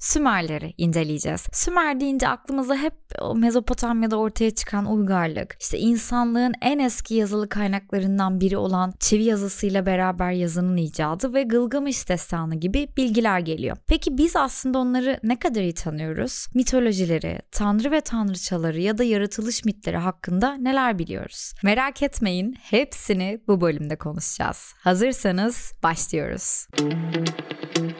Sümerleri 0.00 0.74
inceleyeceğiz. 0.78 1.46
Sümer 1.52 2.00
deyince 2.00 2.28
aklımıza 2.28 2.76
hep 2.76 2.94
Mezopotamya'da 3.34 4.16
ortaya 4.16 4.50
çıkan 4.50 4.86
uygarlık, 4.86 5.56
işte 5.60 5.78
insanlığın 5.78 6.52
en 6.62 6.78
eski 6.78 7.14
yazılı 7.14 7.48
kaynaklarından 7.48 8.40
biri 8.40 8.56
olan 8.56 8.94
çivi 9.00 9.24
yazısıyla 9.24 9.86
beraber 9.86 10.30
yazının 10.30 10.76
icadı 10.76 11.34
ve 11.34 11.42
Gılgamış 11.42 12.08
destanı 12.08 12.54
gibi 12.54 12.88
bilgiler 12.96 13.40
geliyor. 13.40 13.76
Peki 13.86 14.18
biz 14.18 14.36
aslında 14.36 14.78
onları 14.78 15.20
ne 15.22 15.38
kadar 15.38 15.60
iyi 15.62 15.74
tanıyoruz? 15.74 16.46
Mitolojileri, 16.54 17.38
tanrı 17.52 17.90
ve 17.90 18.00
tanrıçaları 18.00 18.80
ya 18.80 18.98
da 18.98 19.04
yaratılış 19.04 19.64
mitleri 19.64 19.96
hakkında 19.96 20.54
neler 20.54 20.98
biliyoruz? 20.98 21.52
Merak 21.62 22.02
etmeyin, 22.02 22.56
hepsini 22.60 23.40
bu 23.48 23.60
bölümde 23.60 23.96
konuşacağız. 23.96 24.74
Hazırsanız 24.78 25.72
başlıyoruz. 25.82 26.66
Müzik 26.80 27.99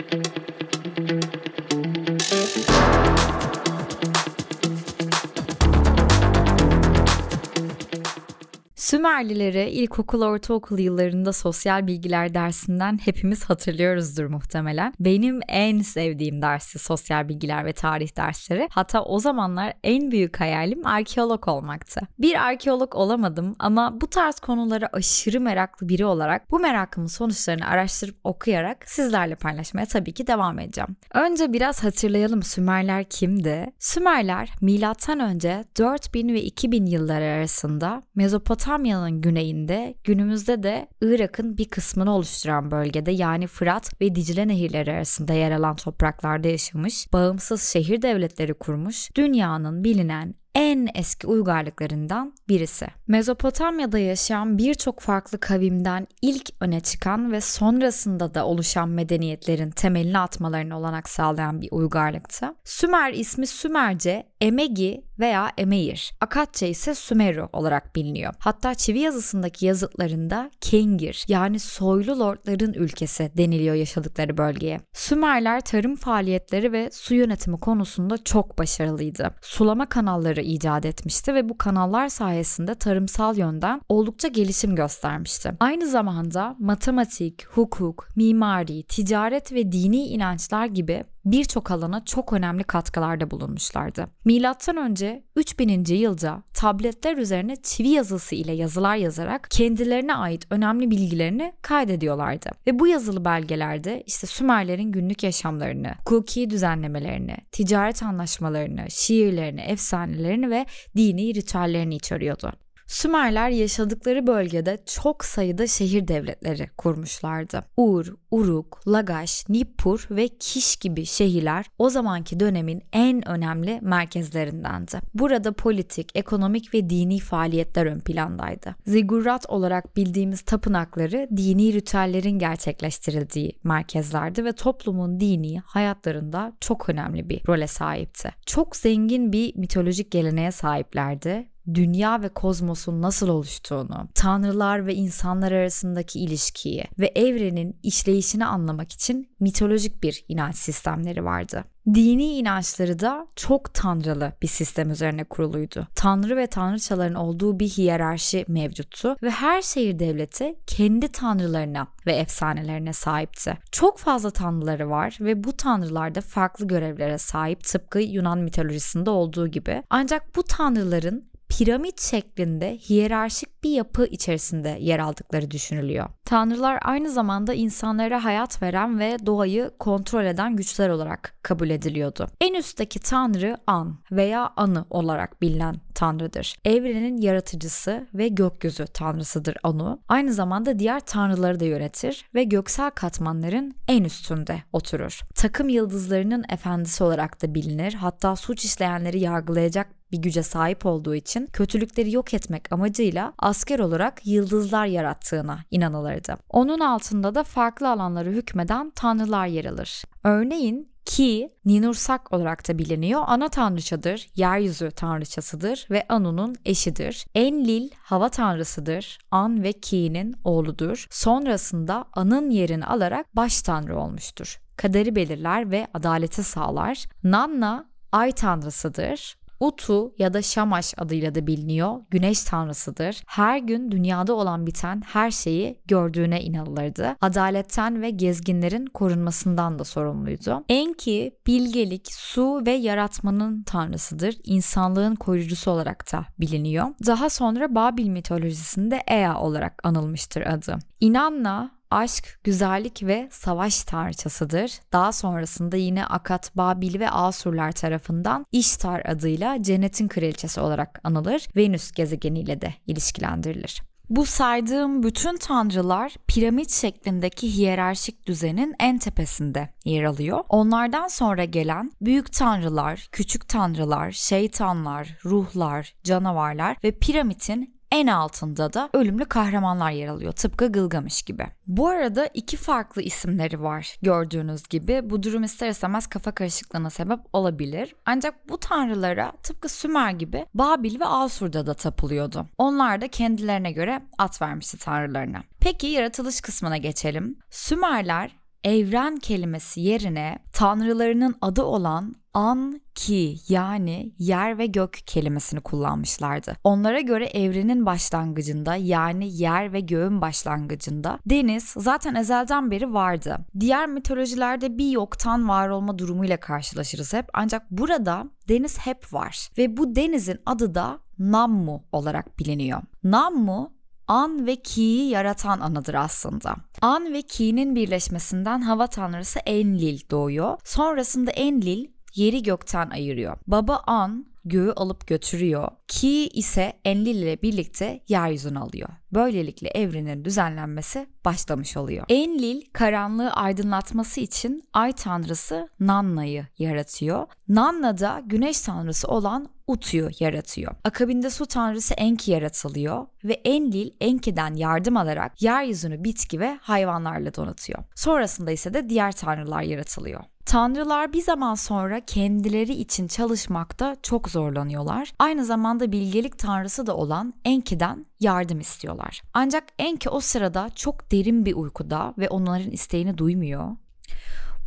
Sümerlileri 8.80 9.70
ilkokul 9.70 10.22
ortaokul 10.22 10.78
yıllarında 10.78 11.32
sosyal 11.32 11.86
bilgiler 11.86 12.34
dersinden 12.34 12.98
hepimiz 13.04 13.44
hatırlıyoruzdur 13.44 14.24
muhtemelen. 14.24 14.92
Benim 15.00 15.40
en 15.48 15.80
sevdiğim 15.80 16.42
dersi 16.42 16.78
sosyal 16.78 17.28
bilgiler 17.28 17.64
ve 17.64 17.72
tarih 17.72 18.16
dersleri. 18.16 18.68
Hatta 18.72 19.02
o 19.02 19.18
zamanlar 19.18 19.72
en 19.84 20.10
büyük 20.10 20.40
hayalim 20.40 20.86
arkeolog 20.86 21.48
olmaktı. 21.48 22.00
Bir 22.18 22.46
arkeolog 22.46 22.94
olamadım 22.94 23.56
ama 23.58 24.00
bu 24.00 24.06
tarz 24.06 24.40
konulara 24.40 24.88
aşırı 24.92 25.40
meraklı 25.40 25.88
biri 25.88 26.04
olarak 26.04 26.50
bu 26.50 26.58
merakımın 26.58 27.08
sonuçlarını 27.08 27.66
araştırıp 27.66 28.16
okuyarak 28.24 28.88
sizlerle 28.88 29.34
paylaşmaya 29.34 29.86
tabii 29.86 30.12
ki 30.12 30.26
devam 30.26 30.58
edeceğim. 30.58 30.96
Önce 31.14 31.52
biraz 31.52 31.84
hatırlayalım 31.84 32.42
Sümerler 32.42 33.04
kimdi? 33.04 33.72
Sümerler 33.78 34.50
milattan 34.60 35.20
önce 35.20 35.64
4000 35.78 36.28
ve 36.28 36.42
2000 36.42 36.86
yılları 36.86 37.24
arasında 37.24 38.02
Mezopotamya 38.14 38.69
Mezopotamya'nın 38.70 39.20
güneyinde 39.20 39.94
günümüzde 40.04 40.62
de 40.62 40.88
Irak'ın 41.00 41.58
bir 41.58 41.68
kısmını 41.68 42.14
oluşturan 42.14 42.70
bölgede 42.70 43.10
yani 43.10 43.46
Fırat 43.46 44.00
ve 44.00 44.14
Dicle 44.14 44.48
nehirleri 44.48 44.92
arasında 44.92 45.32
yer 45.32 45.50
alan 45.50 45.76
topraklarda 45.76 46.48
yaşamış, 46.48 47.12
bağımsız 47.12 47.62
şehir 47.62 48.02
devletleri 48.02 48.54
kurmuş, 48.54 49.10
dünyanın 49.16 49.84
bilinen 49.84 50.34
en 50.54 50.88
eski 50.94 51.26
uygarlıklarından 51.26 52.34
birisi. 52.48 52.86
Mezopotamya'da 53.08 53.98
yaşayan 53.98 54.58
birçok 54.58 55.00
farklı 55.00 55.40
kavimden 55.40 56.06
ilk 56.22 56.50
öne 56.60 56.80
çıkan 56.80 57.32
ve 57.32 57.40
sonrasında 57.40 58.34
da 58.34 58.46
oluşan 58.46 58.88
medeniyetlerin 58.88 59.70
temelini 59.70 60.18
atmalarını 60.18 60.78
olanak 60.78 61.08
sağlayan 61.08 61.60
bir 61.60 61.68
uygarlıktı. 61.70 62.54
Sümer 62.64 63.12
ismi 63.12 63.46
Sümerce 63.46 64.26
Emegi 64.40 65.04
veya 65.20 65.52
Emeir. 65.58 66.12
Akatça 66.20 66.66
ise 66.66 66.94
Sümeru 66.94 67.48
olarak 67.52 67.96
biliniyor. 67.96 68.34
Hatta 68.38 68.74
çivi 68.74 68.98
yazısındaki 68.98 69.66
yazıtlarında 69.66 70.50
Kengir 70.60 71.24
yani 71.28 71.58
soylu 71.58 72.20
lordların 72.20 72.72
ülkesi 72.72 73.32
deniliyor 73.36 73.74
yaşadıkları 73.74 74.38
bölgeye. 74.38 74.80
Sümerler 74.92 75.60
tarım 75.60 75.96
faaliyetleri 75.96 76.72
ve 76.72 76.90
su 76.92 77.14
yönetimi 77.14 77.60
konusunda 77.60 78.24
çok 78.24 78.58
başarılıydı. 78.58 79.34
Sulama 79.42 79.86
kanalları 79.86 80.40
icat 80.40 80.86
etmişti 80.86 81.34
ve 81.34 81.48
bu 81.48 81.58
kanallar 81.58 82.08
sayesinde 82.08 82.74
tarımsal 82.74 83.36
yönden 83.36 83.80
oldukça 83.88 84.28
gelişim 84.28 84.74
göstermişti. 84.74 85.52
Aynı 85.60 85.86
zamanda 85.86 86.56
matematik, 86.58 87.46
hukuk, 87.46 88.08
mimari, 88.16 88.82
ticaret 88.82 89.52
ve 89.52 89.72
dini 89.72 90.06
inançlar 90.06 90.66
gibi 90.66 91.04
birçok 91.24 91.70
alana 91.70 92.04
çok 92.04 92.32
önemli 92.32 92.64
katkılarda 92.64 93.30
bulunmuşlardı. 93.30 94.06
Milattan 94.24 94.76
önce 94.76 95.24
3000. 95.36 95.84
yılda 95.84 96.42
tabletler 96.54 97.16
üzerine 97.16 97.56
çivi 97.62 97.88
yazısı 97.88 98.34
ile 98.34 98.52
yazılar 98.52 98.96
yazarak 98.96 99.48
kendilerine 99.50 100.14
ait 100.14 100.46
önemli 100.50 100.90
bilgilerini 100.90 101.52
kaydediyorlardı. 101.62 102.50
Ve 102.66 102.78
bu 102.78 102.86
yazılı 102.86 103.24
belgelerde 103.24 104.02
işte 104.06 104.26
Sümerlerin 104.26 104.92
günlük 104.92 105.22
yaşamlarını, 105.22 105.94
hukuki 105.98 106.50
düzenlemelerini, 106.50 107.36
ticaret 107.52 108.02
anlaşmalarını, 108.02 108.90
şiirlerini, 108.90 109.60
efsanelerini 109.60 110.50
ve 110.50 110.66
dini 110.96 111.34
ritüellerini 111.34 111.96
içeriyordu. 111.96 112.52
Sümerler 112.90 113.50
yaşadıkları 113.50 114.26
bölgede 114.26 114.78
çok 114.86 115.24
sayıda 115.24 115.66
şehir 115.66 116.08
devletleri 116.08 116.68
kurmuşlardı. 116.76 117.64
Ur, 117.76 118.14
Uruk, 118.30 118.88
Lagash, 118.88 119.48
Nippur 119.48 120.06
ve 120.10 120.28
Kiş 120.28 120.76
gibi 120.76 121.06
şehirler 121.06 121.66
o 121.78 121.90
zamanki 121.90 122.40
dönemin 122.40 122.82
en 122.92 123.28
önemli 123.28 123.78
merkezlerindendi. 123.82 124.98
Burada 125.14 125.52
politik, 125.52 126.10
ekonomik 126.14 126.74
ve 126.74 126.90
dini 126.90 127.18
faaliyetler 127.18 127.86
ön 127.86 128.00
plandaydı. 128.00 128.76
Zigurat 128.86 129.46
olarak 129.50 129.96
bildiğimiz 129.96 130.40
tapınakları 130.40 131.28
dini 131.36 131.72
ritüellerin 131.72 132.38
gerçekleştirildiği 132.38 133.52
merkezlerdi 133.64 134.44
ve 134.44 134.52
toplumun 134.52 135.20
dini 135.20 135.58
hayatlarında 135.58 136.52
çok 136.60 136.88
önemli 136.88 137.28
bir 137.28 137.42
role 137.48 137.66
sahipti. 137.66 138.30
Çok 138.46 138.76
zengin 138.76 139.32
bir 139.32 139.56
mitolojik 139.56 140.10
geleneğe 140.10 140.52
sahiplerdi 140.52 141.50
dünya 141.74 142.22
ve 142.22 142.28
kozmosun 142.28 143.02
nasıl 143.02 143.28
oluştuğunu, 143.28 144.08
tanrılar 144.14 144.86
ve 144.86 144.94
insanlar 144.94 145.52
arasındaki 145.52 146.20
ilişkiyi 146.20 146.84
ve 146.98 147.12
evrenin 147.14 147.76
işleyişini 147.82 148.46
anlamak 148.46 148.92
için 148.92 149.30
mitolojik 149.40 150.02
bir 150.02 150.24
inanç 150.28 150.56
sistemleri 150.56 151.24
vardı. 151.24 151.64
Dini 151.94 152.24
inançları 152.24 152.98
da 152.98 153.26
çok 153.36 153.74
tanrılı 153.74 154.32
bir 154.42 154.46
sistem 154.48 154.90
üzerine 154.90 155.24
kuruluydu. 155.24 155.86
Tanrı 155.94 156.36
ve 156.36 156.46
tanrıçaların 156.46 157.14
olduğu 157.14 157.60
bir 157.60 157.68
hiyerarşi 157.68 158.44
mevcuttu 158.48 159.16
ve 159.22 159.30
her 159.30 159.62
şehir 159.62 159.98
devleti 159.98 160.54
kendi 160.66 161.08
tanrılarına 161.08 161.86
ve 162.06 162.12
efsanelerine 162.12 162.92
sahipti. 162.92 163.58
Çok 163.72 163.98
fazla 163.98 164.30
tanrıları 164.30 164.90
var 164.90 165.18
ve 165.20 165.44
bu 165.44 165.52
tanrılar 165.52 166.14
da 166.14 166.20
farklı 166.20 166.66
görevlere 166.66 167.18
sahip 167.18 167.64
tıpkı 167.64 168.00
Yunan 168.00 168.38
mitolojisinde 168.38 169.10
olduğu 169.10 169.48
gibi. 169.48 169.82
Ancak 169.90 170.36
bu 170.36 170.42
tanrıların 170.42 171.29
piramit 171.50 172.00
şeklinde 172.00 172.76
hiyerarşik 172.76 173.64
bir 173.64 173.70
yapı 173.70 174.04
içerisinde 174.04 174.76
yer 174.80 174.98
aldıkları 174.98 175.50
düşünülüyor. 175.50 176.08
Tanrılar 176.24 176.78
aynı 176.82 177.10
zamanda 177.10 177.54
insanlara 177.54 178.24
hayat 178.24 178.62
veren 178.62 178.98
ve 178.98 179.16
doğayı 179.26 179.70
kontrol 179.78 180.24
eden 180.24 180.56
güçler 180.56 180.88
olarak 180.88 181.34
kabul 181.42 181.70
ediliyordu. 181.70 182.26
En 182.40 182.54
üstteki 182.54 182.98
tanrı 182.98 183.56
An 183.66 183.98
veya 184.12 184.52
Anı 184.56 184.84
olarak 184.90 185.42
bilinen 185.42 185.76
tanrıdır. 185.94 186.56
Evrenin 186.64 187.16
yaratıcısı 187.16 188.06
ve 188.14 188.28
gökyüzü 188.28 188.84
tanrısıdır 188.86 189.56
Anu. 189.62 190.00
Aynı 190.08 190.32
zamanda 190.32 190.78
diğer 190.78 191.00
tanrıları 191.00 191.60
da 191.60 191.64
yönetir 191.64 192.24
ve 192.34 192.44
göksel 192.44 192.90
katmanların 192.90 193.74
en 193.88 194.04
üstünde 194.04 194.62
oturur. 194.72 195.20
Takım 195.34 195.68
yıldızlarının 195.68 196.44
efendisi 196.48 197.04
olarak 197.04 197.42
da 197.42 197.54
bilinir. 197.54 197.94
Hatta 197.94 198.36
suç 198.36 198.64
işleyenleri 198.64 199.20
yargılayacak 199.20 199.99
bir 200.12 200.18
güce 200.18 200.42
sahip 200.42 200.86
olduğu 200.86 201.14
için 201.14 201.46
kötülükleri 201.46 202.12
yok 202.12 202.34
etmek 202.34 202.72
amacıyla 202.72 203.32
asker 203.38 203.78
olarak 203.78 204.26
yıldızlar 204.26 204.86
yarattığına 204.86 205.58
inanılırdı. 205.70 206.36
Onun 206.48 206.80
altında 206.80 207.34
da 207.34 207.44
farklı 207.44 207.90
alanları 207.90 208.30
hükmeden 208.30 208.90
tanrılar 208.90 209.46
yer 209.46 209.64
alır. 209.64 210.02
Örneğin 210.24 210.90
ki 211.04 211.52
Ninursak 211.64 212.32
olarak 212.32 212.68
da 212.68 212.78
biliniyor. 212.78 213.22
Ana 213.26 213.48
tanrıçadır, 213.48 214.28
yeryüzü 214.36 214.90
tanrıçasıdır 214.90 215.86
ve 215.90 216.06
Anu'nun 216.08 216.56
eşidir. 216.64 217.26
Enlil 217.34 217.90
hava 217.96 218.28
tanrısıdır. 218.28 219.18
An 219.30 219.62
ve 219.62 219.72
Ki'nin 219.72 220.36
oğludur. 220.44 221.06
Sonrasında 221.10 222.04
An'ın 222.12 222.50
yerini 222.50 222.86
alarak 222.86 223.36
baş 223.36 223.62
tanrı 223.62 223.98
olmuştur. 223.98 224.60
Kaderi 224.76 225.16
belirler 225.16 225.70
ve 225.70 225.86
adaleti 225.94 226.42
sağlar. 226.42 227.04
Nanna 227.24 227.90
ay 228.12 228.32
tanrısıdır. 228.32 229.36
Utu 229.60 230.14
ya 230.18 230.34
da 230.34 230.42
Şamaş 230.42 230.94
adıyla 230.98 231.34
da 231.34 231.46
biliniyor. 231.46 232.00
Güneş 232.10 232.42
tanrısıdır. 232.42 233.22
Her 233.26 233.58
gün 233.58 233.90
dünyada 233.90 234.34
olan 234.34 234.66
biten 234.66 235.02
her 235.06 235.30
şeyi 235.30 235.78
gördüğüne 235.86 236.42
inanılırdı. 236.42 237.16
Adaletten 237.20 238.02
ve 238.02 238.10
gezginlerin 238.10 238.86
korunmasından 238.86 239.78
da 239.78 239.84
sorumluydu. 239.84 240.64
Enki, 240.68 241.36
bilgelik, 241.46 242.12
su 242.12 242.62
ve 242.66 242.70
yaratmanın 242.70 243.62
tanrısıdır. 243.62 244.36
İnsanlığın 244.44 245.14
koruyucusu 245.14 245.70
olarak 245.70 246.12
da 246.12 246.26
biliniyor. 246.40 246.86
Daha 247.06 247.30
sonra 247.30 247.74
Babil 247.74 248.08
mitolojisinde 248.08 249.02
Ea 249.08 249.40
olarak 249.40 249.80
anılmıştır 249.84 250.42
adı. 250.42 250.78
İnanna 251.00 251.79
aşk, 251.90 252.40
güzellik 252.44 253.02
ve 253.02 253.28
savaş 253.32 253.84
tanrıçasıdır. 253.84 254.72
Daha 254.92 255.12
sonrasında 255.12 255.76
yine 255.76 256.06
Akat, 256.06 256.56
Babil 256.56 257.00
ve 257.00 257.10
Asurlar 257.10 257.72
tarafından 257.72 258.46
İştar 258.52 259.02
adıyla 259.06 259.62
cennetin 259.62 260.08
kraliçesi 260.08 260.60
olarak 260.60 261.00
anılır. 261.04 261.48
Venüs 261.56 261.92
gezegeniyle 261.92 262.60
de 262.60 262.74
ilişkilendirilir. 262.86 263.82
Bu 264.10 264.26
saydığım 264.26 265.02
bütün 265.02 265.36
tanrılar 265.36 266.14
piramit 266.26 266.70
şeklindeki 266.70 267.56
hiyerarşik 267.56 268.26
düzenin 268.26 268.74
en 268.80 268.98
tepesinde 268.98 269.68
yer 269.84 270.04
alıyor. 270.04 270.44
Onlardan 270.48 271.08
sonra 271.08 271.44
gelen 271.44 271.92
büyük 272.00 272.32
tanrılar, 272.32 273.08
küçük 273.12 273.48
tanrılar, 273.48 274.10
şeytanlar, 274.10 275.18
ruhlar, 275.24 275.94
canavarlar 276.04 276.76
ve 276.84 276.90
piramitin 276.90 277.79
en 277.92 278.06
altında 278.06 278.72
da 278.72 278.90
ölümlü 278.92 279.24
kahramanlar 279.24 279.90
yer 279.90 280.08
alıyor 280.08 280.32
tıpkı 280.32 280.72
Gılgamış 280.72 281.22
gibi. 281.22 281.46
Bu 281.66 281.88
arada 281.88 282.26
iki 282.34 282.56
farklı 282.56 283.02
isimleri 283.02 283.62
var 283.62 283.96
gördüğünüz 284.02 284.68
gibi. 284.68 285.10
Bu 285.10 285.22
durum 285.22 285.44
ister 285.44 285.68
istemez 285.68 286.06
kafa 286.06 286.32
karışıklığına 286.32 286.90
sebep 286.90 287.18
olabilir. 287.32 287.94
Ancak 288.06 288.48
bu 288.48 288.58
tanrılara 288.58 289.32
tıpkı 289.42 289.68
Sümer 289.68 290.10
gibi 290.10 290.46
Babil 290.54 291.00
ve 291.00 291.04
Asur'da 291.04 291.66
da 291.66 291.74
tapılıyordu. 291.74 292.46
Onlar 292.58 293.00
da 293.00 293.08
kendilerine 293.08 293.72
göre 293.72 294.02
at 294.18 294.42
vermişti 294.42 294.78
tanrılarına. 294.78 295.42
Peki 295.60 295.86
yaratılış 295.86 296.40
kısmına 296.40 296.76
geçelim. 296.76 297.38
Sümerler 297.50 298.39
evren 298.64 299.16
kelimesi 299.16 299.80
yerine 299.80 300.38
tanrılarının 300.52 301.34
adı 301.40 301.62
olan 301.62 302.14
an 302.34 302.80
ki 302.94 303.36
yani 303.48 304.12
yer 304.18 304.58
ve 304.58 304.66
gök 304.66 304.98
kelimesini 305.06 305.60
kullanmışlardı. 305.60 306.56
Onlara 306.64 307.00
göre 307.00 307.26
evrenin 307.26 307.86
başlangıcında 307.86 308.76
yani 308.76 309.36
yer 309.36 309.72
ve 309.72 309.80
göğün 309.80 310.20
başlangıcında 310.20 311.18
deniz 311.26 311.74
zaten 311.76 312.14
ezelden 312.14 312.70
beri 312.70 312.94
vardı. 312.94 313.38
Diğer 313.60 313.86
mitolojilerde 313.86 314.78
bir 314.78 314.90
yoktan 314.90 315.48
var 315.48 315.68
olma 315.68 315.98
durumuyla 315.98 316.36
karşılaşırız 316.36 317.12
hep 317.12 317.28
ancak 317.34 317.70
burada 317.70 318.24
deniz 318.48 318.78
hep 318.78 319.12
var 319.12 319.48
ve 319.58 319.76
bu 319.76 319.96
denizin 319.96 320.38
adı 320.46 320.74
da 320.74 320.98
Nammu 321.20 321.84
olarak 321.92 322.38
biliniyor. 322.38 322.82
Nammu 323.04 323.72
An 324.10 324.46
ve 324.46 324.56
Ki'yi 324.56 325.10
yaratan 325.10 325.60
anıdır 325.60 325.94
aslında. 325.94 326.54
An 326.80 327.12
ve 327.12 327.22
Ki'nin 327.22 327.74
birleşmesinden 327.74 328.60
hava 328.60 328.86
tanrısı 328.86 329.38
Enlil 329.38 330.00
doğuyor. 330.10 330.58
Sonrasında 330.64 331.30
Enlil 331.30 331.86
yeri 332.14 332.42
gökten 332.42 332.90
ayırıyor. 332.90 333.38
Baba 333.46 333.82
An 333.86 334.26
göğü 334.44 334.72
alıp 334.72 335.06
götürüyor. 335.06 335.68
Ki 335.88 336.28
ise 336.28 336.72
Enlil 336.84 337.16
ile 337.16 337.42
birlikte 337.42 338.00
yeryüzünü 338.08 338.58
alıyor. 338.58 338.88
Böylelikle 339.12 339.68
evrenin 339.68 340.24
düzenlenmesi 340.24 341.06
başlamış 341.24 341.76
oluyor. 341.76 342.04
Enlil 342.08 342.62
karanlığı 342.72 343.30
aydınlatması 343.30 344.20
için 344.20 344.62
ay 344.72 344.92
tanrısı 344.92 345.68
Nanna'yı 345.80 346.46
yaratıyor. 346.58 347.26
Nanna 347.48 347.98
da 347.98 348.22
güneş 348.26 348.60
tanrısı 348.60 349.08
olan 349.08 349.48
Utu'yu 349.70 350.10
yaratıyor. 350.20 350.72
Akabinde 350.84 351.30
su 351.30 351.46
tanrısı 351.46 351.94
Enki 351.94 352.30
yaratılıyor 352.30 353.06
ve 353.24 353.32
Enlil 353.32 353.90
Enki'den 354.00 354.54
yardım 354.54 354.96
alarak 354.96 355.42
yeryüzünü 355.42 356.04
bitki 356.04 356.40
ve 356.40 356.58
hayvanlarla 356.62 357.34
donatıyor. 357.34 357.78
Sonrasında 357.94 358.50
ise 358.50 358.74
de 358.74 358.88
diğer 358.88 359.12
tanrılar 359.12 359.62
yaratılıyor. 359.62 360.20
Tanrılar 360.46 361.12
bir 361.12 361.22
zaman 361.22 361.54
sonra 361.54 362.00
kendileri 362.00 362.72
için 362.72 363.08
çalışmakta 363.08 363.96
çok 364.02 364.28
zorlanıyorlar. 364.28 365.12
Aynı 365.18 365.44
zamanda 365.44 365.92
bilgelik 365.92 366.38
tanrısı 366.38 366.86
da 366.86 366.96
olan 366.96 367.34
Enki'den 367.44 368.06
yardım 368.20 368.60
istiyorlar. 368.60 369.22
Ancak 369.34 369.64
Enki 369.78 370.10
o 370.10 370.20
sırada 370.20 370.70
çok 370.74 371.12
derin 371.12 371.44
bir 371.44 371.54
uykuda 371.54 372.14
ve 372.18 372.28
onların 372.28 372.70
isteğini 372.70 373.18
duymuyor. 373.18 373.76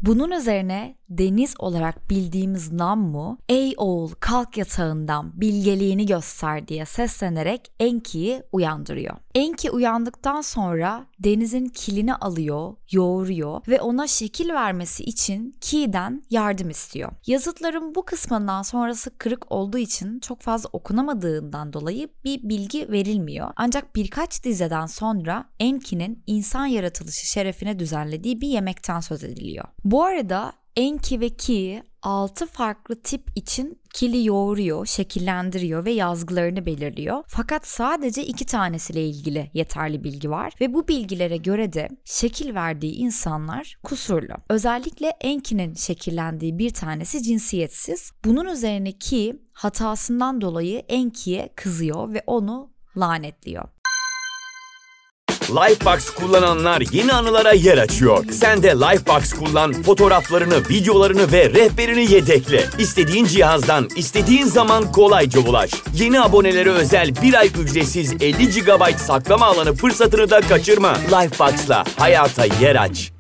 Bunun 0.04 0.32
üzerine 0.32 0.96
deniz 1.10 1.56
olarak 1.60 2.10
bildiğimiz 2.10 2.72
Nammu, 2.72 3.38
''Ey 3.50 3.74
oğul 3.78 4.12
kalk 4.20 4.58
yatağından 4.58 5.42
bilgeliğini 5.42 6.06
göster'' 6.06 6.68
diye 6.68 6.86
seslenerek 6.86 7.72
Enki'yi 7.80 8.44
uyandırıyor. 8.52 9.16
Enki 9.36 9.72
uyandıktan 9.72 10.42
sonra 10.42 11.06
denizin 11.20 11.66
kilini 11.66 12.16
alıyor, 12.16 12.76
yoğuruyor 12.92 13.62
ve 13.68 13.82
ona 13.82 14.08
şekil 14.08 14.50
vermesi 14.50 15.04
için 15.04 15.56
Ki'den 15.62 16.24
yardım 16.30 16.70
istiyor. 16.70 17.12
Yazıtların 17.28 17.96
bu 17.96 18.06
kısmından 18.06 18.62
sonrası 18.62 19.18
kırık 19.18 19.52
olduğu 19.52 19.78
için 19.78 20.20
çok 20.20 20.42
fazla 20.42 20.70
okunamadığından 20.74 21.74
dolayı 21.74 22.10
bir 22.24 22.50
bilgi 22.50 22.92
verilmiyor. 22.92 23.52
Ancak 23.56 23.96
birkaç 23.96 24.44
dizeden 24.44 24.86
sonra 24.86 25.46
Enki'nin 25.60 26.24
insan 26.28 26.66
yaratılışı 26.66 27.28
şerefine 27.28 27.80
düzenlediği 27.80 28.42
bir 28.42 28.48
yemekten 28.48 29.00
söz 29.00 29.24
ediliyor. 29.24 29.66
Bu 29.84 30.04
arada 30.04 30.54
Enki 30.76 31.20
ve 31.20 31.30
Ki 31.30 31.84
6 32.04 32.46
farklı 32.46 33.02
tip 33.02 33.30
için 33.36 33.80
kili 33.94 34.26
yoğuruyor, 34.26 34.86
şekillendiriyor 34.86 35.86
ve 35.86 35.92
yazgılarını 35.92 36.66
belirliyor. 36.66 37.24
Fakat 37.28 37.68
sadece 37.68 38.26
iki 38.26 38.46
tanesiyle 38.46 39.08
ilgili 39.08 39.52
yeterli 39.54 40.04
bilgi 40.04 40.30
var 40.30 40.54
ve 40.62 40.74
bu 40.74 40.88
bilgilere 40.88 41.38
göre 41.38 41.74
de 41.74 41.90
şekil 42.06 42.56
verdiği 42.56 42.94
insanlar 42.94 43.78
kusurlu. 43.84 44.34
Özellikle 44.50 45.08
Enki'nin 45.08 45.74
şekillendiği 45.74 46.58
bir 46.58 46.70
tanesi 46.70 47.24
cinsiyetsiz. 47.24 48.12
Bunun 48.26 48.46
üzerine 48.46 48.92
Ki 48.92 49.42
hatasından 49.54 50.42
dolayı 50.42 50.80
Enki'ye 50.80 51.54
kızıyor 51.56 52.14
ve 52.14 52.24
onu 52.28 52.74
lanetliyor. 52.98 53.70
Lifebox 55.50 56.10
kullananlar 56.10 56.84
yeni 56.92 57.14
anılara 57.14 57.52
yer 57.52 57.78
açıyor. 57.78 58.26
Sen 58.32 58.64
de 58.64 58.68
Lifebox 58.68 59.34
kullan, 59.34 59.74
fotoğraflarını, 59.74 60.70
videolarını 60.70 61.32
ve 61.32 61.50
rehberini 61.50 62.12
yedekle. 62.12 62.66
İstediğin 62.80 63.26
cihazdan, 63.26 63.88
istediğin 63.96 64.46
zaman 64.46 64.92
kolayca 64.92 65.40
ulaş. 65.40 65.72
Yeni 65.96 66.22
abonelere 66.22 66.70
özel 66.70 67.16
bir 67.22 67.34
ay 67.34 67.50
ücretsiz 67.62 68.14
50 68.14 68.50
GB 68.50 68.98
saklama 68.98 69.46
alanı 69.46 69.74
fırsatını 69.74 70.30
da 70.30 70.42
kaçırma. 70.42 70.94
Lifebox'la 70.94 71.84
hayata 71.98 72.46
yer 72.46 72.76
aç. 72.76 73.14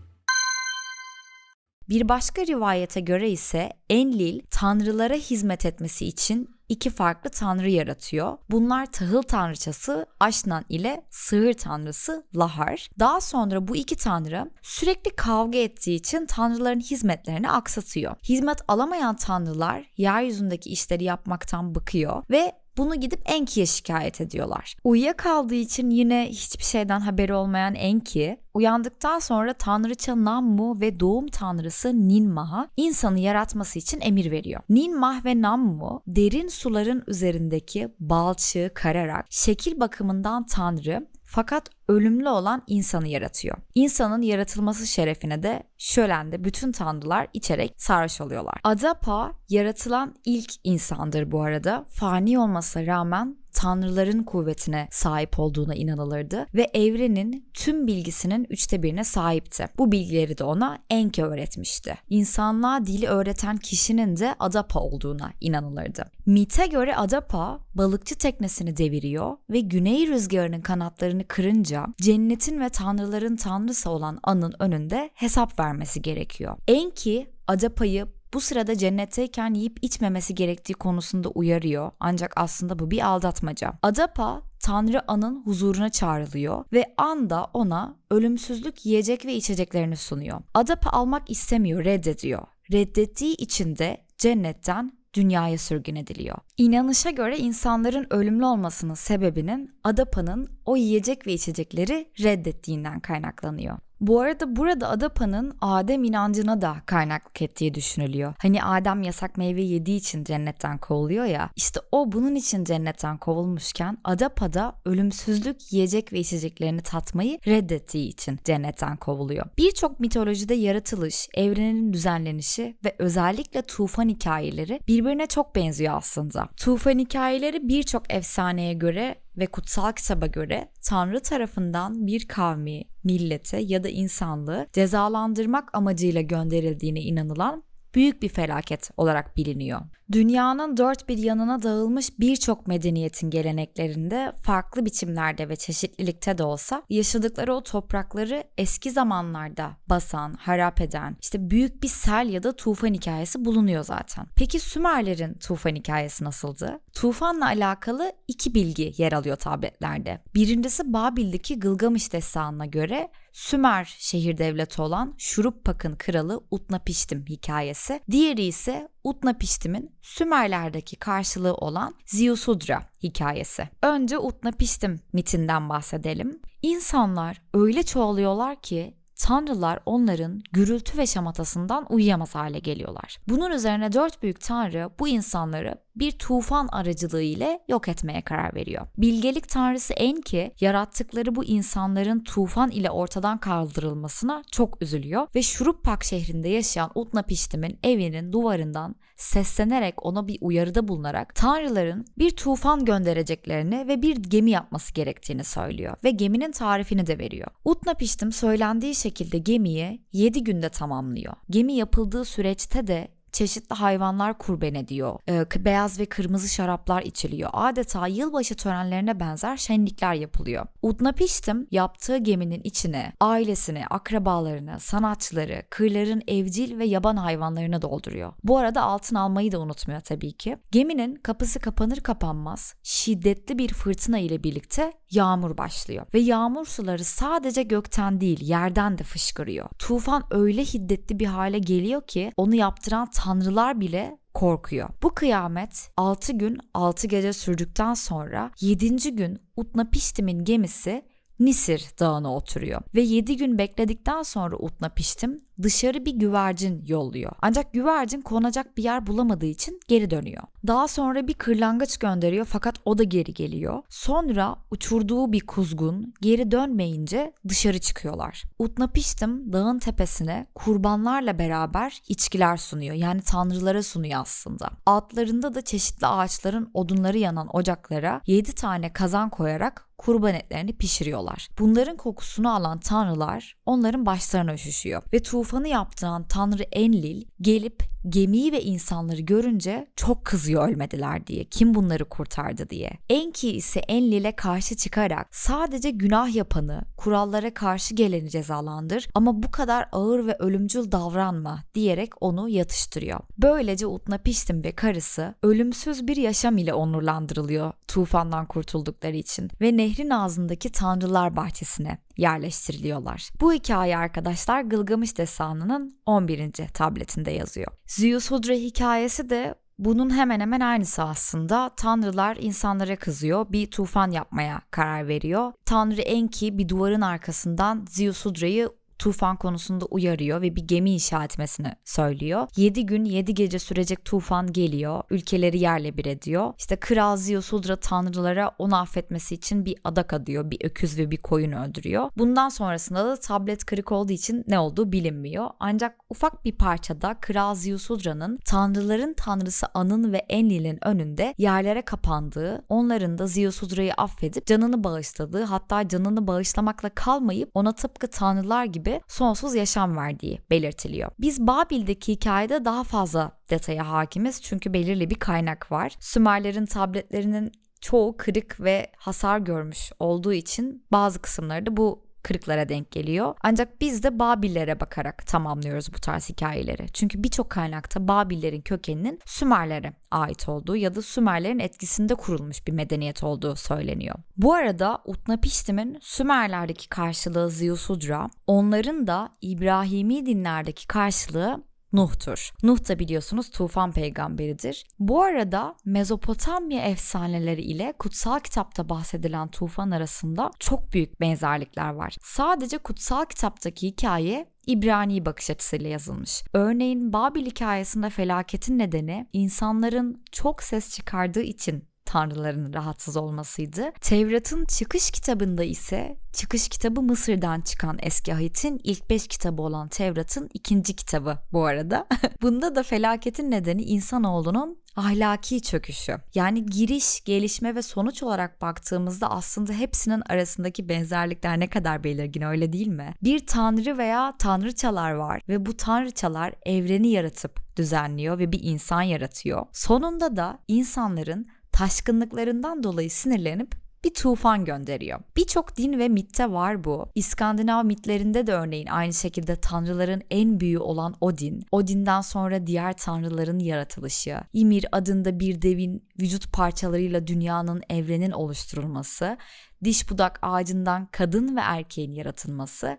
Bir 1.90 2.10
başka 2.10 2.46
rivayete 2.46 3.00
göre 3.00 3.30
ise 3.30 3.70
Enlil 3.90 4.40
tanrılara 4.52 5.14
hizmet 5.14 5.66
etmesi 5.66 6.06
için 6.06 6.52
iki 6.74 6.90
farklı 6.90 7.30
tanrı 7.30 7.70
yaratıyor. 7.70 8.38
Bunlar 8.52 8.86
tahıl 8.86 9.22
tanrıçası 9.22 10.06
Aşnan 10.20 10.65
ile 10.70 11.06
sığır 11.10 11.53
tanrısı 11.53 12.25
Lahar. 12.38 12.89
Daha 13.00 13.22
sonra 13.22 13.68
bu 13.68 13.75
iki 13.75 13.96
tanrı 13.96 14.51
sürekli 14.62 15.15
kavga 15.15 15.58
ettiği 15.58 15.96
için 15.96 16.25
tanrıların 16.25 16.80
hizmetlerini 16.80 17.50
aksatıyor. 17.50 18.15
Hizmet 18.24 18.62
alamayan 18.68 19.15
tanrılar 19.15 19.86
yeryüzündeki 19.98 20.70
işleri 20.70 21.03
yapmaktan 21.03 21.75
bıkıyor 21.75 22.24
ve 22.30 22.62
bunu 22.77 22.96
gidip 22.96 23.22
Enki'ye 23.25 23.65
şikayet 23.65 24.22
ediyorlar. 24.22 24.75
Uyuyakaldığı 24.84 25.56
için 25.56 25.89
yine 25.89 26.27
hiçbir 26.30 26.63
şeyden 26.63 27.00
haberi 27.00 27.34
olmayan 27.34 27.75
Enki, 27.75 28.38
uyandıktan 28.53 29.20
sonra 29.20 29.53
tanrıça 29.53 30.24
Nammu 30.24 30.82
ve 30.82 31.00
doğum 31.00 31.27
tanrısı 31.27 32.08
Ninmah'a 32.08 32.70
insanı 32.77 33.20
yaratması 33.20 33.80
için 33.80 34.01
emir 34.01 34.32
veriyor. 34.32 34.62
Ninmah 34.70 35.25
ve 35.25 35.42
Nammu 35.42 36.01
derin 36.08 36.48
suların 36.48 37.03
üzerindeki 37.08 37.89
balçığı 38.00 38.72
kararak 38.74 39.25
şekil 39.30 39.80
bakımından 39.80 40.46
tanrı 40.46 41.08
fakat 41.34 41.70
ölümlü 41.88 42.30
olan 42.30 42.63
insanı 42.68 43.08
yaratıyor. 43.08 43.58
İnsanın 43.75 44.22
yaratılması 44.22 44.88
şerefine 44.88 45.44
de 45.44 45.63
şölende 45.78 46.44
bütün 46.44 46.72
tanrılar 46.72 47.28
içerek 47.34 47.74
sarhoş 47.78 48.22
oluyorlar. 48.22 48.60
Adapa 48.63 49.32
yaratılan 49.50 50.16
ilk 50.25 50.52
insandır 50.63 51.32
bu 51.32 51.42
arada. 51.42 51.86
Fani 51.90 52.40
olmasına 52.40 52.86
rağmen 52.86 53.42
tanrıların 53.63 54.24
kuvvetine 54.24 54.88
sahip 54.91 55.39
olduğuna 55.39 55.75
inanılırdı 55.75 56.48
ve 56.53 56.72
evrenin 56.74 57.50
tüm 57.53 57.88
bilgisinin 57.88 58.48
üçte 58.50 58.84
birine 58.84 59.03
sahipti. 59.03 59.67
Bu 59.77 59.91
bilgileri 59.91 60.38
de 60.38 60.43
ona 60.43 60.77
Enki 60.89 61.24
öğretmişti. 61.24 61.98
İnsanlığa 62.10 62.86
dili 62.86 63.08
öğreten 63.08 63.58
kişinin 63.58 64.17
de 64.17 64.36
Adapa 64.39 64.79
olduğuna 64.79 65.32
inanılırdı. 65.41 66.12
Mite 66.25 66.67
göre 66.67 66.96
Adapa 66.96 67.60
balıkçı 67.75 68.15
teknesini 68.15 68.77
deviriyor 68.77 69.38
ve 69.50 69.60
güney 69.60 70.08
rüzgarının 70.08 70.62
kanatlarını 70.62 71.27
kırınca 71.27 71.86
cennetin 72.01 72.62
ve 72.62 72.70
tanrıların 72.70 73.36
tanrısı 73.36 73.89
olan 73.89 74.20
An'ın 74.24 74.53
önünde 74.60 75.10
hesap 75.13 75.60
vermesi 75.60 76.01
gerekiyor. 76.01 76.58
Enki 76.67 77.27
Adapa'yı 77.48 78.08
Bu 78.34 78.42
sırada 78.42 78.78
cennetteyken 78.78 79.54
yiyip 79.54 79.78
içmemesi 79.82 80.36
gerektiği 80.36 80.74
konusunda 80.74 81.30
uyarıyor. 81.30 81.92
Ancak 82.00 82.34
aslında 82.36 82.80
bu 82.80 82.92
bir 82.92 83.08
aldatmaca. 83.08 83.74
Adapa 83.82 84.42
Tanrı 84.60 85.12
An'ın 85.12 85.46
huzuruna 85.46 85.90
çağrılıyor 85.90 86.66
ve 86.74 86.94
An 86.98 87.30
da 87.30 87.46
ona 87.54 87.98
ölümsüzlük 88.12 88.86
yiyecek 88.86 89.25
ve 89.25 89.34
içeceklerini 89.34 89.98
sunuyor. 89.98 90.42
Adapa 90.54 90.90
almak 90.90 91.30
istemiyor, 91.30 91.86
reddediyor. 91.86 92.42
Reddettiği 92.72 93.36
için 93.36 93.78
de 93.78 94.06
cennetten 94.18 95.04
dünyaya 95.13 95.58
sürgün 95.58 95.96
ediliyor. 95.96 96.38
İnanışa 96.58 97.10
göre 97.10 97.38
insanların 97.38 98.08
ölümlü 98.10 98.46
olmasının 98.46 98.94
sebebinin 98.94 99.75
Adapa'nın 99.84 100.50
o 100.66 100.78
yiyecek 100.78 101.28
ve 101.28 101.34
içecekleri 101.34 102.12
reddettiğinden 102.24 103.00
kaynaklanıyor. 103.00 103.78
Bu 104.01 104.21
arada 104.21 104.55
burada 104.55 104.89
Adapa'nın 104.89 105.57
Adem 105.62 106.03
inancına 106.03 106.62
da 106.62 106.75
kaynaklık 106.85 107.41
ettiği 107.41 107.73
düşünülüyor. 107.73 108.33
Hani 108.41 108.63
Adem 108.63 109.01
yasak 109.01 109.38
meyve 109.38 109.62
yediği 109.62 109.97
için 109.97 110.23
cennetten 110.23 110.77
kovuluyor 110.77 111.25
ya. 111.25 111.50
İşte 111.55 111.79
o 111.91 112.12
bunun 112.12 112.35
için 112.35 112.63
cennetten 112.63 113.17
kovulmuşken 113.17 113.97
Adapa 114.03 114.53
da 114.53 114.75
ölümsüzlük 114.85 115.73
yiyecek 115.73 116.13
ve 116.13 116.19
içeceklerini 116.19 116.81
tatmayı 116.81 117.39
reddettiği 117.47 118.07
için 118.09 118.39
cennetten 118.43 118.97
kovuluyor. 118.97 119.45
Birçok 119.57 120.00
mitolojide 120.00 120.53
yaratılış, 120.53 121.27
evrenin 121.33 121.93
düzenlenişi 121.93 122.77
ve 122.85 122.95
özellikle 123.00 123.62
tufan 123.62 124.09
hikayeleri 124.09 124.79
birbirine 124.88 125.27
çok 125.27 125.55
benziyor 125.55 125.97
aslında. 125.97 126.50
Tufan 126.57 127.00
hikayeleri 127.00 127.67
birçok 127.67 128.13
efsaneye 128.13 128.73
göre 128.73 129.15
ve 129.38 129.46
kutsal 129.46 129.92
kitaba 129.92 130.28
göre 130.28 130.70
Tanrı 130.82 131.20
tarafından 131.20 132.08
bir 132.08 132.28
kavmi, 132.28 132.84
millete 133.04 133.60
ya 133.60 133.84
da 133.84 133.90
insanlığı 133.90 134.68
cezalandırmak 134.74 135.75
amacıyla 135.75 136.22
gönderildiğine 136.22 137.02
inanılan 137.02 137.63
büyük 137.95 138.21
bir 138.21 138.29
felaket 138.29 138.89
olarak 138.97 139.38
biliniyor. 139.38 139.81
Dünyanın 140.12 140.77
dört 140.77 141.09
bir 141.09 141.17
yanına 141.17 141.63
dağılmış 141.63 142.19
birçok 142.19 142.67
medeniyetin 142.67 143.29
geleneklerinde 143.29 144.33
farklı 144.43 144.85
biçimlerde 144.85 145.50
ve 145.50 145.55
çeşitlilikte 145.55 146.38
de 146.38 146.43
olsa 146.43 146.83
yaşadıkları 146.89 147.55
o 147.55 147.63
toprakları 147.63 148.43
eski 148.57 148.91
zamanlarda 148.91 149.77
basan, 149.89 150.33
harap 150.33 150.81
eden 150.81 151.17
işte 151.21 151.50
büyük 151.50 151.83
bir 151.83 151.88
sel 151.88 152.29
ya 152.29 152.43
da 152.43 152.55
tufan 152.55 152.93
hikayesi 152.93 153.45
bulunuyor 153.45 153.83
zaten. 153.83 154.25
Peki 154.35 154.59
Sümerlerin 154.59 155.33
tufan 155.33 155.75
hikayesi 155.75 156.23
nasıldı? 156.23 156.79
Tufanla 156.93 157.45
alakalı 157.45 158.12
iki 158.27 158.55
bilgi 158.55 158.93
yer 158.97 159.12
alıyor 159.12 159.35
tabletlerde. 159.35 160.23
Birincisi 160.35 160.93
Babil'deki 160.93 161.59
Gılgamış 161.59 162.13
destanına 162.13 162.65
göre 162.65 163.09
Sümer 163.34 163.96
şehir 164.00 164.38
devleti 164.38 164.82
olan 164.82 165.13
Şuruppak'ın 165.18 165.96
kralı 165.96 166.44
Utnapiştim 166.52 167.25
hikayesi. 167.25 168.02
Diğeri 168.12 168.44
ise 168.44 168.90
Utnapiştim'in 169.04 169.96
Sümerlerdeki 170.02 170.96
karşılığı 170.96 171.54
olan 171.54 171.96
Ziusudra 172.06 172.90
hikayesi. 173.04 173.70
Önce 173.82 174.18
Utnapiştim 174.18 175.00
mitinden 175.13 175.70
bahsedelim. 175.70 176.42
İnsanlar 176.62 177.42
öyle 177.54 177.84
çoğalıyorlar 177.84 178.62
ki 178.62 178.98
tanrılar 179.15 179.79
onların 179.86 180.41
gürültü 180.51 180.98
ve 180.98 181.08
şamatasından 181.08 181.86
uyuyamaz 181.89 182.36
hale 182.36 182.60
geliyorlar. 182.60 183.17
Bunun 183.29 183.51
üzerine 183.51 183.93
dört 183.93 184.24
büyük 184.24 184.41
tanrı 184.41 184.89
bu 185.00 185.08
insanları 185.08 185.75
bir 185.96 186.12
tufan 186.12 186.67
aracılığı 186.67 187.22
ile 187.22 187.60
yok 187.67 187.88
etmeye 187.88 188.22
karar 188.22 188.55
veriyor. 188.55 188.88
Bilgelik 188.98 189.50
tanrısı 189.50 189.93
Enki 189.93 190.53
yarattıkları 190.60 191.36
bu 191.36 191.46
insanların 191.46 192.20
tufan 192.20 192.72
ile 192.72 192.91
ortadan 192.91 193.38
kaldırılmasına 193.38 194.43
çok 194.51 194.82
üzülüyor 194.82 195.27
ve 195.36 195.41
Şuruppak 195.41 196.03
şehrinde 196.03 196.50
yaşayan 196.50 196.91
Utnapiştim'in 196.96 197.79
evinin 197.84 198.34
duvarından 198.34 198.96
seslenerek 199.15 200.05
ona 200.05 200.27
bir 200.27 200.38
uyarıda 200.41 200.88
bulunarak 200.88 201.36
tanrıların 201.36 202.05
bir 202.17 202.32
tufan 202.32 202.86
göndereceklerini 202.86 203.88
ve 203.88 204.01
bir 204.01 204.15
gemi 204.15 204.51
yapması 204.51 204.93
gerektiğini 204.93 205.43
söylüyor 205.43 205.96
ve 206.03 206.12
geminin 206.12 206.51
tarifini 206.51 207.08
de 207.08 207.20
veriyor. 207.20 207.48
Utnapiştim 207.65 208.32
söylendiği 208.32 208.96
şekilde 208.96 209.38
gemiyi 209.38 210.01
7 210.13 210.43
günde 210.43 210.70
tamamlıyor. 210.70 211.34
Gemi 211.50 211.74
yapıldığı 211.74 212.25
süreçte 212.25 212.88
de 212.88 213.08
çeşitli 213.34 213.74
hayvanlar 213.75 214.38
kurban 214.38 214.75
ediyor. 214.75 215.20
E, 215.30 215.66
beyaz 215.66 216.00
ve 216.00 216.06
kırmızı 216.06 216.50
şaraplar 216.50 217.02
içiliyor. 217.02 217.50
Adeta 217.54 218.08
yılbaşı 218.08 218.56
törenlerine 218.56 219.20
benzer 219.20 219.58
şenlikler 219.58 220.13
yapılıyor. 220.13 220.66
Udnapiştim 220.82 221.68
yaptığı 221.72 222.18
geminin 222.18 222.62
içine 222.63 223.13
ailesini, 223.20 223.86
akrabalarını, 223.90 224.80
sanatçıları, 224.80 225.63
kırların 225.70 226.22
evcil 226.28 226.80
ve 226.80 226.86
yaban 226.86 227.18
hayvanlarını 227.18 227.82
dolduruyor. 227.82 228.34
Bu 228.44 228.58
arada 228.58 228.82
altın 228.82 229.16
almayı 229.16 229.52
da 229.52 229.60
unutmuyor 229.60 230.02
tabii 230.02 230.34
ki. 230.34 230.58
Geminin 230.72 231.16
kapısı 231.16 231.60
kapanır 231.60 231.98
kapanmaz 231.98 232.75
şiddetli 232.84 233.58
bir 233.58 233.74
fırtına 233.74 234.20
ile 234.20 234.44
birlikte 234.44 234.94
yağmur 235.12 235.58
başlıyor. 235.58 236.06
Ve 236.13 236.20
yağmur 236.20 236.66
suları 236.66 237.04
sadece 237.04 237.63
gökten 237.63 238.22
değil 238.22 238.42
yerden 238.42 238.98
de 238.98 239.04
fışkırıyor. 239.04 239.70
Tufan 239.80 240.24
öyle 240.32 240.66
hiddetli 240.66 241.20
bir 241.20 241.25
hale 241.25 241.60
geliyor 241.60 242.08
ki 242.08 242.32
onu 242.38 242.56
yaptıran 242.56 243.06
tanrılar 243.24 243.80
bile 243.80 244.18
korkuyor. 244.34 244.89
Bu 245.03 245.10
kıyamet 245.10 245.92
6 245.98 246.34
gün 246.34 246.58
6 246.74 247.08
gece 247.08 247.34
sürdükten 247.34 247.94
sonra 247.94 248.51
7. 248.62 249.15
gün 249.15 249.39
Utnapiştim'in 249.56 250.44
gemisi 250.46 251.06
Nisir 251.39 251.86
dağına 252.00 252.36
oturuyor 252.36 252.82
ve 252.96 253.01
7 253.01 253.38
gün 253.38 253.58
bekledikten 253.58 254.24
sonra 254.24 254.56
Utnapiştim 254.56 255.39
dışarı 255.62 256.05
bir 256.05 256.12
güvercin 256.12 256.86
yolluyor. 256.88 257.31
Ancak 257.41 257.74
güvercin 257.74 258.22
konacak 258.22 258.77
bir 258.77 258.83
yer 258.83 259.07
bulamadığı 259.07 259.45
için 259.45 259.79
geri 259.88 260.10
dönüyor. 260.10 260.43
Daha 260.67 260.88
sonra 260.88 261.27
bir 261.27 261.33
kırlangıç 261.33 261.98
gönderiyor 261.98 262.45
fakat 262.45 262.75
o 262.86 262.98
da 262.98 263.03
geri 263.03 263.33
geliyor. 263.33 263.83
Sonra 263.89 264.55
uçurduğu 264.72 265.31
bir 265.31 265.39
kuzgun 265.39 266.13
geri 266.22 266.51
dönmeyince 266.51 267.33
dışarı 267.48 267.79
çıkıyorlar. 267.79 268.43
Utnapiştim 268.60 269.53
dağın 269.53 269.79
tepesine 269.79 270.48
kurbanlarla 270.55 271.39
beraber 271.39 272.01
içkiler 272.07 272.57
sunuyor. 272.57 272.95
Yani 272.95 273.22
tanrılara 273.22 273.83
sunuyor 273.83 274.22
aslında. 274.22 274.69
Altlarında 274.86 275.55
da 275.55 275.62
çeşitli 275.62 276.07
ağaçların 276.07 276.69
odunları 276.74 277.17
yanan 277.17 277.55
ocaklara 277.55 278.22
7 278.27 278.55
tane 278.55 278.93
kazan 278.93 279.29
koyarak 279.29 279.88
kurban 279.98 280.33
etlerini 280.33 280.77
pişiriyorlar. 280.77 281.48
Bunların 281.60 281.98
kokusunu 281.98 282.55
alan 282.55 282.79
tanrılar 282.79 283.55
onların 283.65 284.05
başlarına 284.05 284.53
üşüşüyor 284.53 285.01
ve 285.13 285.24
tufanı 285.43 285.67
yaptıran 285.67 286.23
tanrı 286.23 286.63
Enlil 286.63 287.23
gelip 287.41 287.83
gemiyi 288.09 288.51
ve 288.51 288.62
insanları 288.62 289.21
görünce 289.21 289.88
çok 289.95 290.25
kızıyor 290.25 290.69
ölmediler 290.69 291.27
diye. 291.27 291.43
Kim 291.43 291.73
bunları 291.73 292.05
kurtardı 292.05 292.69
diye. 292.69 292.91
Enki 293.09 293.51
ise 293.51 293.79
Enlil'e 293.79 294.35
karşı 294.35 294.75
çıkarak 294.75 295.35
sadece 295.35 295.91
günah 295.91 296.35
yapanı, 296.35 296.85
kurallara 296.97 297.53
karşı 297.53 297.95
geleni 297.95 298.29
cezalandır 298.29 299.07
ama 299.13 299.43
bu 299.43 299.51
kadar 299.51 299.89
ağır 299.91 300.27
ve 300.27 300.35
ölümcül 300.39 300.91
davranma 300.91 301.63
diyerek 301.75 302.12
onu 302.21 302.50
yatıştırıyor. 302.50 303.19
Böylece 303.38 303.88
Utnapiştim 303.88 304.63
ve 304.63 304.71
karısı 304.71 305.35
ölümsüz 305.43 306.07
bir 306.07 306.15
yaşam 306.15 306.57
ile 306.57 306.73
onurlandırılıyor 306.73 307.73
tufandan 307.93 308.45
kurtuldukları 308.45 309.15
için 309.15 309.50
ve 309.62 309.77
nehrin 309.77 310.09
ağzındaki 310.09 310.71
tanrılar 310.71 311.35
bahçesine 311.35 311.97
yerleştiriliyorlar. 312.17 313.29
Bu 313.41 313.53
hikaye 313.53 313.97
arkadaşlar 313.97 314.62
Gılgamış 314.62 315.17
Destanı'nın 315.17 315.97
11. 316.05 316.51
tabletinde 316.51 317.31
yazıyor. 317.31 317.67
Zeus 317.88 318.31
Hudra 318.31 318.53
hikayesi 318.53 319.29
de 319.29 319.55
bunun 319.79 320.17
hemen 320.17 320.39
hemen 320.39 320.59
aynısı 320.59 321.03
aslında. 321.03 321.69
Tanrılar 321.77 322.38
insanlara 322.39 322.95
kızıyor, 322.95 323.45
bir 323.51 323.71
tufan 323.71 324.12
yapmaya 324.12 324.62
karar 324.71 325.07
veriyor. 325.07 325.53
Tanrı 325.65 326.01
Enki 326.01 326.57
bir 326.57 326.69
duvarın 326.69 327.01
arkasından 327.01 327.85
Zeus 327.89 328.25
Hudra'yı 328.25 328.69
tufan 329.03 329.38
konusunda 329.38 329.86
uyarıyor 329.86 330.41
ve 330.41 330.55
bir 330.55 330.67
gemi 330.67 330.91
inşa 330.91 331.24
etmesini 331.24 331.75
söylüyor. 331.86 332.48
7 332.55 332.86
gün 332.86 333.05
7 333.05 333.33
gece 333.33 333.60
sürecek 333.60 334.05
tufan 334.05 334.53
geliyor. 334.53 335.03
Ülkeleri 335.10 335.60
yerle 335.60 335.98
bir 335.98 336.05
ediyor. 336.05 336.53
İşte 336.57 336.75
Kral 336.75 337.17
Ziusudra 337.17 337.75
tanrılara 337.75 338.51
onu 338.57 338.75
affetmesi 338.75 339.36
için 339.36 339.65
bir 339.65 339.75
adak 339.83 340.13
adıyor. 340.13 340.51
Bir 340.51 340.65
öküz 340.65 340.98
ve 340.98 341.12
bir 341.12 341.17
koyun 341.17 341.51
öldürüyor. 341.51 342.10
Bundan 342.17 342.50
sonrasında 342.50 343.05
da 343.05 343.19
tablet 343.19 343.65
kırık 343.65 343.91
olduğu 343.91 344.13
için 344.13 344.43
ne 344.48 344.60
olduğu 344.60 344.91
bilinmiyor. 344.91 345.50
Ancak 345.60 345.95
ufak 346.10 346.45
bir 346.45 346.55
parçada 346.55 347.13
Kral 347.22 347.55
Ziusudra'nın 347.55 348.39
tanrıların 348.45 349.13
tanrısı 349.13 349.67
An'ın 349.74 350.13
ve 350.13 350.17
Enlil'in 350.17 350.88
önünde 350.88 351.33
yerlere 351.38 351.81
kapandığı, 351.81 352.65
onların 352.69 353.17
da 353.17 353.27
Ziusudra'yı 353.27 353.93
affedip 353.93 354.45
canını 354.45 354.83
bağışladığı 354.83 355.43
hatta 355.43 355.88
canını 355.88 356.27
bağışlamakla 356.27 356.89
kalmayıp 356.89 357.50
ona 357.53 357.72
tıpkı 357.72 358.07
tanrılar 358.07 358.65
gibi 358.65 358.92
sonsuz 359.07 359.55
yaşam 359.55 359.97
verdiği 359.97 360.41
belirtiliyor. 360.50 361.12
Biz 361.19 361.47
Babil'deki 361.47 362.12
hikayede 362.12 362.65
daha 362.65 362.83
fazla 362.83 363.31
detaya 363.50 363.89
hakimiz 363.89 364.41
çünkü 364.41 364.73
belirli 364.73 365.09
bir 365.09 365.15
kaynak 365.15 365.71
var. 365.71 365.95
Sümerlerin 366.00 366.65
tabletlerinin 366.65 367.51
çoğu 367.81 368.17
kırık 368.17 368.59
ve 368.59 368.91
hasar 368.97 369.39
görmüş 369.39 369.91
olduğu 370.00 370.33
için 370.33 370.85
bazı 370.91 371.21
kısımları 371.21 371.65
da 371.65 371.77
bu 371.77 372.02
kırıklara 372.24 372.70
denk 372.70 372.92
geliyor. 372.92 373.36
Ancak 373.42 373.82
biz 373.82 374.03
de 374.03 374.20
Babillere 374.20 374.80
bakarak 374.80 375.27
tamamlıyoruz 375.27 375.94
bu 375.94 376.00
tarz 376.00 376.30
hikayeleri. 376.30 376.86
Çünkü 376.94 377.24
birçok 377.24 377.50
kaynakta 377.50 378.08
Babillerin 378.08 378.62
kökeninin 378.62 379.20
Sümerlere 379.25 379.94
ait 380.12 380.50
olduğu 380.50 380.75
ya 380.75 380.96
da 380.96 381.01
Sümerlerin 381.01 381.60
etkisinde 381.60 382.15
kurulmuş 382.15 382.68
bir 382.68 382.72
medeniyet 382.72 383.24
olduğu 383.24 383.56
söyleniyor. 383.56 384.15
Bu 384.38 384.53
arada 384.53 385.01
Utnapishtim'in 385.06 385.98
Sümerlerdeki 386.01 386.89
karşılığı 386.89 387.50
Ziusudra, 387.50 388.30
onların 388.48 389.08
da 389.08 389.30
İbrahimi 389.42 390.25
dinlerdeki 390.25 390.88
karşılığı 390.88 391.63
Nuh'tur. 391.93 392.51
Nuh 392.63 392.89
da 392.89 393.00
biliyorsunuz 393.00 393.50
tufan 393.50 393.91
peygamberidir. 393.91 394.85
Bu 395.00 395.21
arada 395.21 395.75
Mezopotamya 395.85 396.85
efsaneleri 396.85 397.62
ile 397.62 397.93
kutsal 398.00 398.39
kitapta 398.39 398.89
bahsedilen 398.89 399.47
tufan 399.47 399.91
arasında 399.91 400.51
çok 400.59 400.93
büyük 400.93 401.21
benzerlikler 401.21 401.93
var. 401.93 402.17
Sadece 402.21 402.77
kutsal 402.77 403.25
kitaptaki 403.25 403.88
hikaye 403.88 404.53
İbrani 404.67 405.25
bakış 405.25 405.50
açısıyla 405.50 405.89
yazılmış. 405.89 406.43
Örneğin 406.53 407.13
Babil 407.13 407.45
hikayesinde 407.45 408.09
felaketin 408.09 408.79
nedeni 408.79 409.27
insanların 409.33 410.23
çok 410.31 410.63
ses 410.63 410.95
çıkardığı 410.95 411.41
için 411.41 411.92
tanrıların 412.13 412.74
rahatsız 412.74 413.17
olmasıydı. 413.17 413.91
Tevrat'ın 414.01 414.65
çıkış 414.65 415.12
kitabında 415.12 415.63
ise 415.63 416.17
çıkış 416.34 416.70
kitabı 416.70 417.01
Mısır'dan 417.01 417.62
çıkan 417.62 417.98
eski 418.01 418.34
ahitin 418.34 418.79
ilk 418.84 419.10
beş 419.10 419.27
kitabı 419.27 419.62
olan 419.62 419.88
Tevrat'ın 419.88 420.50
ikinci 420.53 420.96
kitabı 420.96 421.39
bu 421.53 421.65
arada. 421.65 422.08
Bunda 422.41 422.75
da 422.75 422.84
felaketin 422.84 423.51
nedeni 423.51 423.82
insanoğlunun 423.82 424.84
ahlaki 424.96 425.62
çöküşü. 425.62 426.17
Yani 426.36 426.65
giriş, 426.65 427.24
gelişme 427.24 427.75
ve 427.75 427.82
sonuç 427.82 428.24
olarak 428.24 428.62
baktığımızda 428.62 429.32
aslında 429.32 429.74
hepsinin 429.74 430.24
arasındaki 430.29 430.89
benzerlikler 430.89 431.60
ne 431.60 431.67
kadar 431.67 432.03
belirgin 432.03 432.41
öyle 432.41 432.74
değil 432.74 432.88
mi? 432.88 433.13
Bir 433.24 433.48
tanrı 433.48 433.98
veya 433.98 434.34
tanrıçalar 434.39 435.12
var 435.12 435.41
ve 435.50 435.65
bu 435.65 435.77
tanrıçalar 435.77 436.53
evreni 436.65 437.08
yaratıp 437.08 437.77
düzenliyor 437.77 438.39
ve 438.39 438.51
bir 438.51 438.60
insan 438.63 439.01
yaratıyor. 439.01 439.65
Sonunda 439.72 440.36
da 440.36 440.60
insanların 440.67 441.48
taşkınlıklarından 441.74 442.84
dolayı 442.84 443.12
sinirlenip 443.12 443.84
bir 444.03 444.13
tufan 444.13 444.65
gönderiyor. 444.65 445.20
Birçok 445.38 445.77
din 445.77 446.00
ve 446.00 446.10
mitte 446.10 446.51
var 446.51 446.84
bu. 446.84 447.10
İskandinav 447.15 447.86
mitlerinde 447.86 448.48
de 448.48 448.53
örneğin 448.53 448.88
aynı 448.88 449.13
şekilde 449.13 449.56
tanrıların 449.56 450.22
en 450.32 450.60
büyüğü 450.60 450.80
olan 450.80 451.15
Odin, 451.22 451.65
Odin'den 451.72 452.22
sonra 452.22 452.68
diğer 452.68 452.98
tanrıların 452.98 453.60
yaratılışı, 453.60 454.38
Ymir 454.53 454.86
adında 454.92 455.39
bir 455.39 455.62
devin 455.62 456.10
vücut 456.20 456.53
parçalarıyla 456.53 457.27
dünyanın, 457.27 457.82
evrenin 457.89 458.32
oluşturulması, 458.32 459.38
diş 459.84 460.10
budak 460.10 460.39
ağacından 460.42 461.08
kadın 461.12 461.56
ve 461.56 461.62
erkeğin 461.62 462.12
yaratılması, 462.12 462.98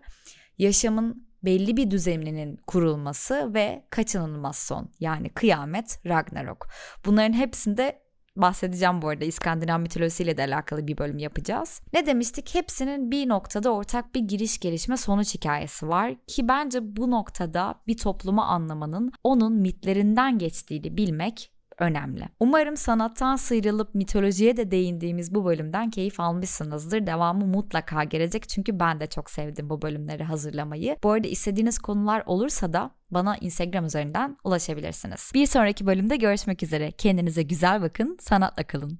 yaşamın 0.57 1.27
belli 1.43 1.77
bir 1.77 1.91
düzeninin 1.91 2.57
kurulması 2.67 3.53
ve 3.53 3.85
kaçınılmaz 3.89 4.57
son 4.57 4.89
yani 4.99 5.29
kıyamet 5.29 5.99
Ragnarok. 6.05 6.67
Bunların 7.05 7.33
hepsinde 7.33 8.04
bahsedeceğim 8.35 9.01
bu 9.01 9.09
arada 9.09 9.25
İskandinav 9.25 9.79
mitolojisiyle 9.79 10.37
de 10.37 10.43
alakalı 10.43 10.87
bir 10.87 10.97
bölüm 10.97 11.17
yapacağız. 11.17 11.81
Ne 11.93 12.05
demiştik? 12.05 12.55
Hepsinin 12.55 13.11
bir 13.11 13.29
noktada 13.29 13.73
ortak 13.73 14.15
bir 14.15 14.19
giriş 14.19 14.59
gelişme 14.59 14.97
sonuç 14.97 15.35
hikayesi 15.35 15.87
var 15.87 16.15
ki 16.27 16.47
bence 16.47 16.95
bu 16.95 17.11
noktada 17.11 17.75
bir 17.87 17.97
toplumu 17.97 18.41
anlamanın 18.41 19.11
onun 19.23 19.53
mitlerinden 19.53 20.37
geçtiğini 20.37 20.97
bilmek 20.97 21.54
önemli. 21.79 22.29
Umarım 22.39 22.77
sanattan 22.77 23.35
sıyrılıp 23.35 23.95
mitolojiye 23.95 24.57
de 24.57 24.71
değindiğimiz 24.71 25.35
bu 25.35 25.45
bölümden 25.45 25.89
keyif 25.89 26.19
almışsınızdır. 26.19 27.07
Devamı 27.07 27.45
mutlaka 27.45 28.03
gelecek 28.03 28.49
çünkü 28.49 28.79
ben 28.79 28.99
de 28.99 29.07
çok 29.07 29.29
sevdim 29.29 29.69
bu 29.69 29.81
bölümleri 29.81 30.23
hazırlamayı. 30.23 30.97
Bu 31.03 31.11
arada 31.11 31.27
istediğiniz 31.27 31.79
konular 31.79 32.23
olursa 32.25 32.73
da 32.73 32.91
bana 33.11 33.37
Instagram 33.37 33.85
üzerinden 33.85 34.37
ulaşabilirsiniz. 34.43 35.31
Bir 35.33 35.45
sonraki 35.45 35.87
bölümde 35.87 36.15
görüşmek 36.15 36.63
üzere. 36.63 36.91
Kendinize 36.91 37.43
güzel 37.43 37.81
bakın, 37.81 38.17
sanatla 38.21 38.63
kalın. 38.63 38.99